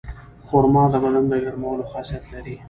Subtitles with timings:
[0.47, 2.55] خرما د بدن د ګرمولو خاصیت لري.